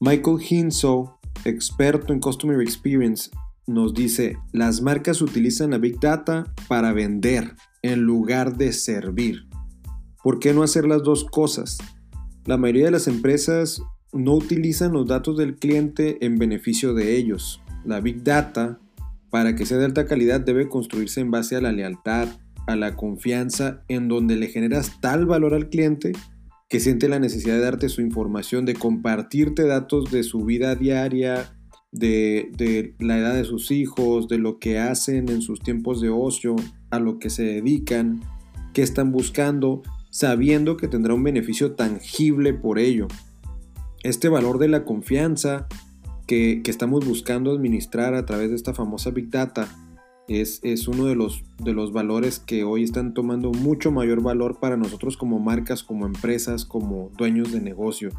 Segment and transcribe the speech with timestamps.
[0.00, 3.30] Michael Hinso, experto en Customer Experience,
[3.66, 9.48] nos dice, las marcas utilizan la Big Data para vender en lugar de servir.
[10.22, 11.78] ¿Por qué no hacer las dos cosas?
[12.44, 13.82] La mayoría de las empresas
[14.12, 17.60] no utilizan los datos del cliente en beneficio de ellos.
[17.84, 18.78] La Big Data,
[19.30, 22.28] para que sea de alta calidad, debe construirse en base a la lealtad,
[22.68, 26.12] a la confianza, en donde le generas tal valor al cliente
[26.68, 31.54] que siente la necesidad de darte su información, de compartirte datos de su vida diaria,
[31.92, 36.56] de, la edad de sus hijos, de lo que hacen en sus tiempos de ocio,
[36.90, 38.20] a lo que se dedican,
[38.74, 43.08] qué están buscando, sabiendo que tendrá un beneficio tangible por ello.
[44.02, 45.66] Este valor de la confianza
[46.26, 49.68] que, estamos buscando administrar a través de esta famosa Big Data
[50.28, 54.60] es, es, uno de los, de los valores que hoy están tomando mucho mayor valor
[54.60, 58.10] para nosotros como marcas, como empresas, como dueños de negocio.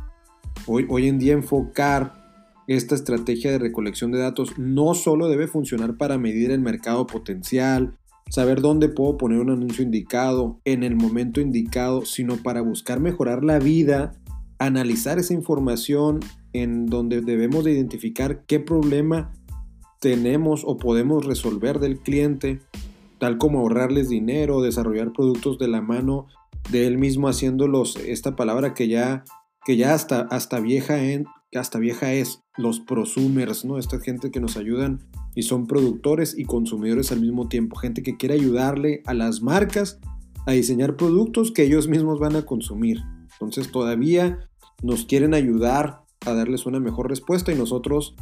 [0.66, 2.20] Hoy, hoy en día enfocar
[2.68, 7.96] esta estrategia de recolección de datos no solo debe funcionar para medir el mercado potencial,
[8.30, 13.44] saber dónde puedo poner un anuncio indicado en el momento indicado, sino para buscar mejorar
[13.44, 14.14] la vida,
[14.60, 16.20] analizar esa información
[16.54, 19.34] en donde debemos de identificar qué problema
[20.00, 22.62] tenemos o podemos resolver del cliente,
[23.20, 26.28] tal como ahorrarles dinero, desarrollar productos de la mano
[26.72, 29.24] de él mismo haciéndolos, esta palabra que ya,
[29.66, 33.78] que ya hasta, hasta vieja en, hasta vieja es, los prosumers, ¿no?
[33.78, 35.00] Esta gente que nos ayudan
[35.36, 40.00] y son productores y consumidores al mismo tiempo, gente que quiere ayudarle a las marcas
[40.46, 43.00] a diseñar productos que ellos mismos van a consumir.
[43.34, 44.50] Entonces todavía
[44.84, 48.16] nos quieren ayudar a darles una mejor respuesta y nosotros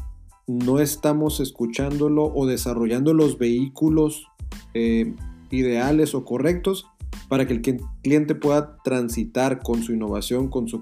[0.48, 4.28] no estamos escuchándolo o desarrollando los vehículos
[4.74, 5.14] eh,
[5.52, 6.88] ideales o correctos
[7.30, 10.80] para que el cliente pueda transitar con su innovación, con su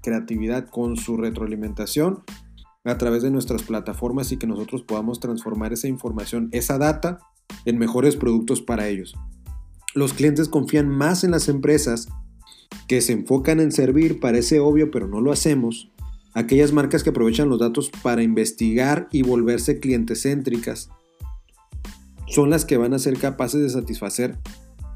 [0.00, 2.22] creatividad, con su retroalimentación
[2.84, 7.18] a través de nuestras plataformas y que nosotros podamos transformar esa información, esa data,
[7.64, 9.14] en mejores productos para ellos.
[9.94, 12.08] Los clientes confían más en las empresas
[12.86, 15.90] que se enfocan en servir, parece obvio, pero no lo hacemos.
[16.34, 20.90] Aquellas marcas que aprovechan los datos para investigar y volverse clientes céntricas
[22.28, 24.36] son las que van a ser capaces de satisfacer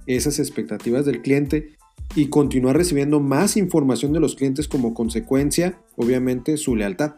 [0.06, 1.76] esas expectativas del cliente
[2.14, 7.14] y continuar recibiendo más información de los clientes como consecuencia, obviamente, su lealtad.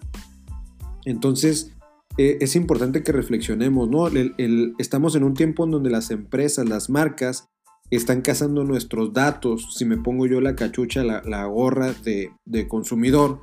[1.05, 1.73] Entonces,
[2.17, 4.09] eh, es importante que reflexionemos, ¿no?
[4.79, 7.49] estamos en un tiempo en donde las empresas, las marcas,
[7.91, 9.75] están cazando nuestros datos.
[9.77, 13.41] Si me pongo yo la cachucha, la, gorra de, consumidor,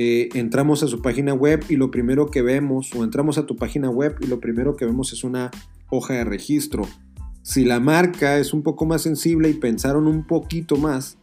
[0.00, 3.56] eh, entramos a su página web y lo primero que vemos, o entramos a tu
[3.56, 5.50] página web y lo primero que vemos es una
[5.90, 6.86] hoja de registro
[7.48, 11.16] si la marca es un poco más sensible y pensaron un poquito más,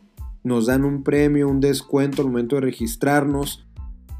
[0.44, 3.68] nos dan un premio, un descuento al momento de registrarnos.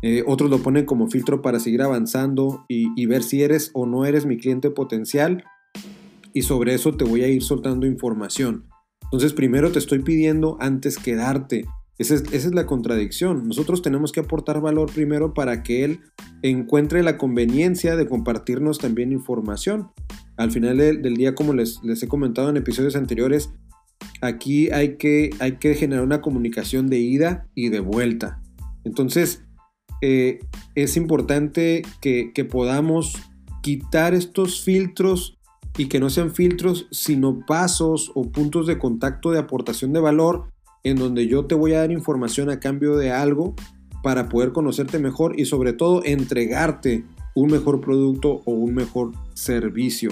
[0.04, 4.06] Eh, otros lo ponen como filtro para seguir avanzando y, ver si eres o no
[4.06, 5.46] eres mi cliente potencial.
[6.32, 8.66] Y sobre eso te voy a ir soltando información.
[9.06, 11.66] Entonces primero te estoy pidiendo antes que darte.
[11.98, 13.48] Esa es, la contradicción.
[13.48, 16.02] Nosotros tenemos que aportar valor primero para que él
[16.42, 19.92] encuentre la conveniencia de compartirnos también información.
[20.36, 23.52] Al final del, día, como les, he comentado en episodios anteriores,
[24.22, 28.42] aquí hay que, hay que generar una comunicación de ida y de vuelta.
[28.84, 29.44] Entonces,
[30.02, 30.40] eh,
[30.76, 33.16] es importante que podamos
[33.62, 35.40] quitar estos filtros
[35.78, 40.50] y que no sean filtros, sino pasos o puntos de contacto de aportación de valor
[40.86, 43.56] en donde yo te voy a dar información a cambio de algo
[44.04, 47.04] para poder conocerte mejor y sobre todo entregarte
[47.34, 50.12] un mejor producto o un mejor servicio.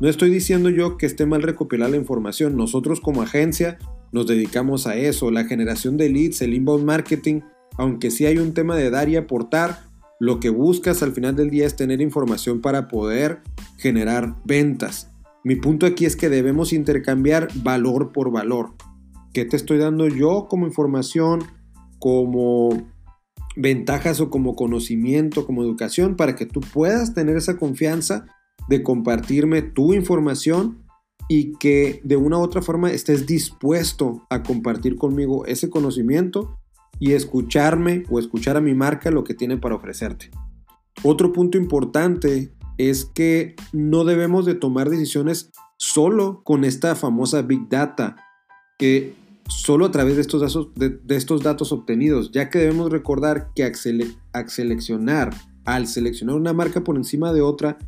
[0.00, 3.78] No estoy diciendo yo que esté mal recopilar la información, nosotros como agencia
[4.12, 7.40] nos dedicamos a eso, la generación de leads, el inbound marketing,
[7.76, 9.80] aunque sí hay un tema de dar y aportar,
[10.20, 13.40] lo que buscas al final del día es tener información para poder
[13.76, 15.10] generar ventas.
[15.44, 18.70] Mi punto aquí es que debemos intercambiar valor por valor.
[19.32, 21.44] ¿Qué te estoy dando yo como información,
[21.98, 22.70] como
[23.56, 28.26] ventajas o como conocimiento, como educación, para que tú puedas tener esa confianza
[28.68, 30.84] de compartirme tu información
[31.28, 36.58] y que de una u otra forma estés dispuesto a compartir conmigo ese conocimiento
[36.98, 40.30] y escucharme o escuchar a mi marca lo que tiene para ofrecerte.
[41.02, 47.68] Otro punto importante es que no debemos de tomar decisiones solo con esta famosa Big
[47.68, 48.16] Data,
[48.78, 49.14] que
[49.48, 50.22] solo a través de
[51.16, 55.34] estos datos, obtenidos, ya que debemos recordar que al seleccionar,
[55.64, 57.78] al seleccionar una marca por encima de otra,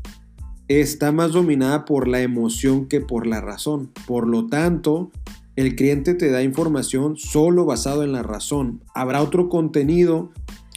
[0.69, 3.91] está más dominada por la emoción que por la razón.
[4.07, 5.11] Por lo tanto,
[5.57, 8.83] el cliente te da información solo basado en la razón.
[8.95, 10.31] Habrá otro contenido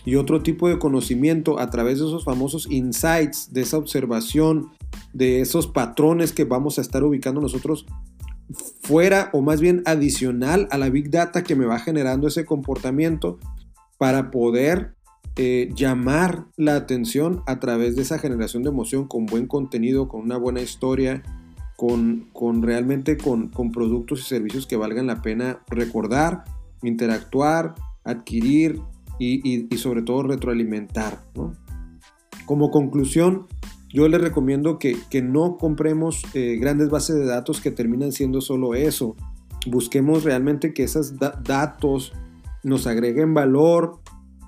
[0.06, 4.71] y otro tipo de conocimiento a través de esos famosos insights, de esa observación,
[5.13, 7.86] de esos patrones que vamos a estar ubicando nosotros
[8.81, 13.39] fuera o más bien adicional a la big data que me va generando ese comportamiento
[13.97, 14.95] para poder
[15.35, 20.21] eh, llamar la atención a través de esa generación de emoción con buen contenido, con
[20.21, 21.23] una buena historia,
[21.75, 26.44] con, con realmente con, con, productos y servicios que valgan la pena recordar,
[26.83, 27.73] interactuar,
[28.03, 28.79] adquirir
[29.17, 31.23] y, y, sobre todo retroalimentar.
[32.45, 33.47] Como conclusión,
[33.94, 38.42] yo les recomiendo que, que no compremos eh, grandes bases de datos que terminan siendo
[38.42, 39.16] solo eso.
[39.68, 42.12] Busquemos realmente que esos datos
[42.63, 44.00] nos agreguen valor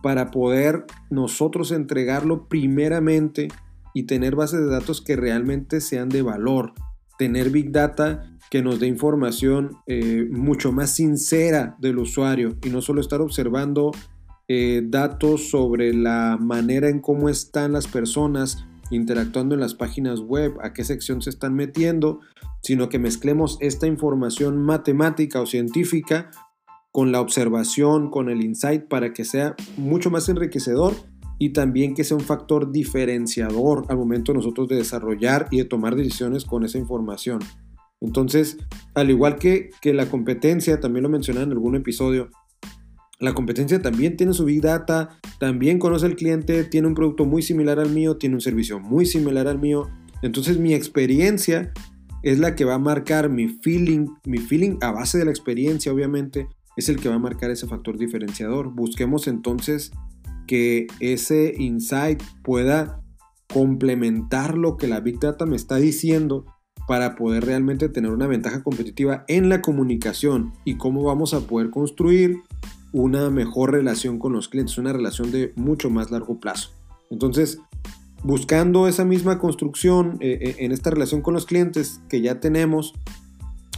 [0.02, 3.48] para poder nosotros entregarlo primeramente
[3.94, 6.74] y tener bases de datos que realmente sean de valor.
[7.18, 12.82] Tener Big Data que nos dé información eh, mucho más sincera del usuario y no
[12.82, 13.92] solo estar observando
[14.48, 20.54] eh, datos sobre la manera en cómo están las personas interactuando en las páginas web,
[20.62, 22.20] a qué sección se están metiendo,
[22.62, 26.32] sino que mezclemos esta información matemática o científica
[26.92, 30.94] con la observación, con el insight, para que sea mucho más enriquecedor
[31.38, 35.96] y también que sea un factor diferenciador al momento nosotros de desarrollar y de tomar
[35.96, 37.40] decisiones con esa información.
[38.02, 38.58] Entonces,
[38.94, 42.30] al igual que, que la competencia, también lo mencioné en algún episodio,
[43.20, 47.42] la competencia también tiene su Big Data, también conoce al cliente, tiene un producto muy
[47.42, 49.90] similar al mío, tiene un servicio muy similar al mío.
[50.22, 51.72] Entonces mi experiencia
[52.24, 55.94] es la que va a marcar mi feeling, mi feeling a base de la experiencia
[55.94, 58.74] obviamente es el que va a marcar ese factor diferenciador.
[58.74, 59.92] Busquemos entonces
[60.48, 63.02] que ese insight pueda
[63.48, 66.46] complementar lo que la Big Data me está diciendo
[66.88, 71.70] para poder realmente tener una ventaja competitiva en la comunicación y cómo vamos a poder
[71.70, 72.38] construir
[72.92, 76.72] una mejor relación con los clientes, una relación de mucho más largo plazo.
[77.10, 77.60] Entonces,
[78.24, 82.94] buscando esa misma construcción eh, eh, en esta relación con los clientes que ya tenemos,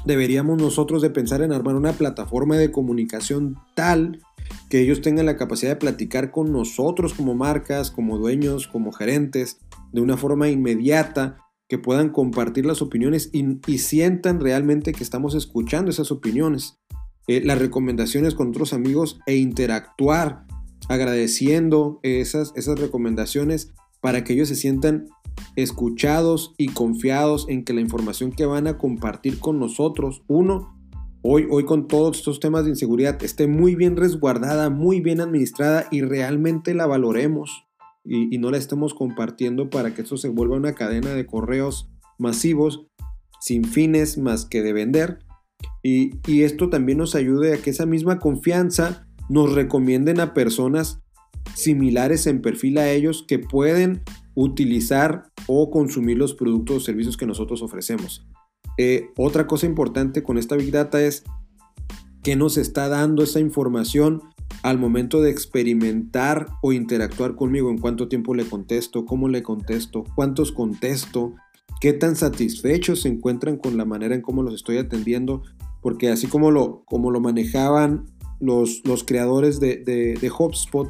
[0.06, 4.22] deberíamos nosotros de pensar en armar una plataforma de comunicación tal
[4.70, 9.60] que ellos tengan la capacidad de platicar con nosotros como marcas, como dueños, como gerentes,
[9.92, 11.38] de una forma inmediata,
[11.68, 16.80] que puedan compartir las opiniones y, sientan realmente que estamos escuchando esas opiniones.
[17.28, 20.46] Eh, las recomendaciones con otros amigos e interactuar
[20.88, 25.10] agradeciendo esas, esas recomendaciones para que ellos se sientan
[25.56, 30.80] escuchados y confiados en que la información que van a compartir con nosotros, uno,
[31.22, 35.88] hoy, hoy con todos estos temas de inseguridad, esté muy bien resguardada, muy bien administrada
[35.92, 37.67] y realmente la valoremos
[38.08, 42.88] y, no la estemos compartiendo para que esto se vuelva una cadena de correos masivos
[43.42, 45.20] sin fines más que de vender
[45.84, 51.02] y, esto también nos ayude a que esa misma confianza nos recomienden a personas
[51.56, 54.04] similares en perfil a ellos que pueden
[54.36, 58.28] utilizar o consumir los productos o servicios que nosotros ofrecemos.
[58.78, 61.24] Eh, otra cosa importante con esta Big Data es
[62.22, 64.22] que nos está dando esa información
[64.64, 70.04] al momento de experimentar o interactuar conmigo, en cuánto tiempo le contesto, cómo le contesto,
[70.16, 71.36] cuántos contesto,
[71.80, 75.44] qué tan satisfechos se encuentran con la manera en cómo los estoy atendiendo,
[75.82, 78.06] porque así como lo, como lo manejaban
[78.40, 80.90] los, los creadores de, de, HubSpot,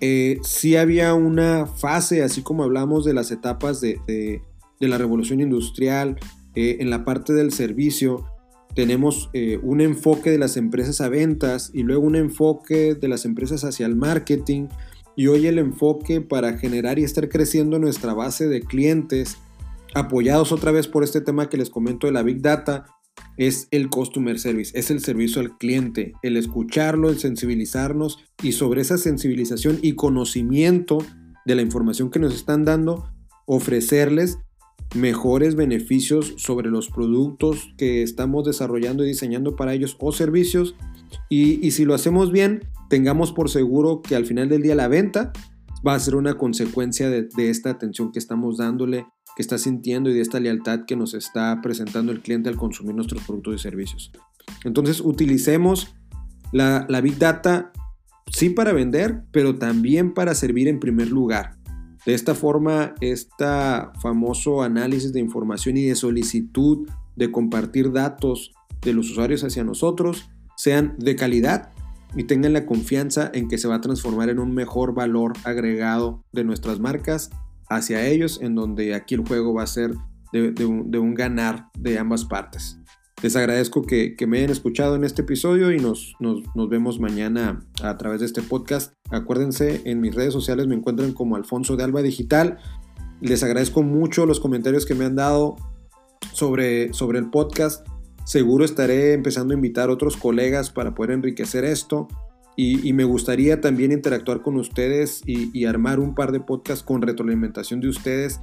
[0.00, 4.42] eh, sí había una fase, así como hablamos de las etapas de, de,
[4.88, 6.18] la revolución industrial,
[6.54, 8.24] eh, en la parte del servicio,
[8.74, 13.24] tenemos eh, un enfoque de las empresas a ventas y luego un enfoque de las
[13.24, 14.68] empresas hacia el marketing
[15.16, 19.38] y hoy el enfoque para generar y estar creciendo nuestra base de clientes
[19.94, 22.86] apoyados otra vez por este tema que les comento de la Big Data,
[23.36, 28.82] es el Customer Service, es el servicio al cliente, el escucharlo, el sensibilizarnos y sobre
[28.82, 30.98] esa sensibilización y conocimiento
[31.44, 33.10] de la información que nos están dando,
[33.46, 34.38] ofrecerles
[34.94, 40.74] mejores beneficios sobre los productos que estamos desarrollando y diseñando para ellos o servicios.
[41.28, 45.32] Y, si lo hacemos bien, tengamos por seguro que al final del día la venta
[45.86, 49.06] va a ser una consecuencia de esta atención que estamos dándole
[49.36, 52.94] que está sintiendo y de esta lealtad que nos está presentando el cliente al consumir
[52.94, 54.12] nuestros productos y servicios.
[54.64, 55.94] Entonces utilicemos
[56.52, 57.72] la, Big Data
[58.30, 61.56] sí para vender, pero también para servir en primer lugar.
[62.06, 63.44] De esta forma, este
[64.00, 70.30] famoso análisis de información y de solicitud de compartir datos de los usuarios hacia nosotros
[70.56, 71.70] sean de calidad
[72.16, 76.24] y tengan la confianza en que se va a transformar en un mejor valor agregado
[76.32, 77.30] de nuestras marcas
[77.68, 79.94] hacia ellos, en donde aquí el juego va a ser
[80.32, 82.79] de, un, ganar de ambas partes.
[83.22, 87.98] Les agradezco que, me hayan escuchado en este episodio y nos, nos, vemos mañana a
[87.98, 88.94] través de este podcast.
[89.10, 92.56] Acuérdense, en mis redes sociales me encuentran como Alfonso de Alba Digital.
[93.20, 95.56] Les agradezco mucho los comentarios que me han dado
[96.32, 97.86] sobre, sobre el podcast.
[98.24, 102.08] Seguro estaré empezando a invitar a otros colegas para poder enriquecer esto.
[102.56, 107.00] Y, me gustaría también interactuar con ustedes y, y, armar un par de podcasts con
[107.00, 108.40] retroalimentación de ustedes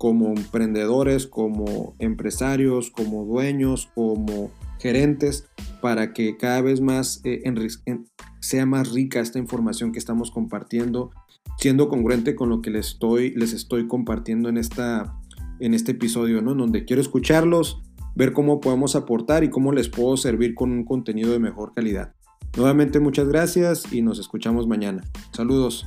[0.00, 5.46] como emprendedores, como empresarios, como dueños, como gerentes,
[5.82, 7.42] para que cada vez más eh,
[8.40, 11.10] sea más rica esta información que estamos compartiendo,
[11.58, 15.20] siendo congruente con lo que les estoy, les estoy compartiendo en, esta,
[15.58, 16.54] en este episodio, ¿no?
[16.54, 17.82] donde quiero escucharlos,
[18.14, 22.14] ver cómo podemos aportar y cómo les puedo servir con un contenido de mejor calidad.
[22.56, 25.04] Nuevamente muchas gracias y nos escuchamos mañana.
[25.32, 25.86] Saludos.